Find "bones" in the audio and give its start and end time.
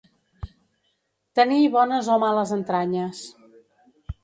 1.77-2.11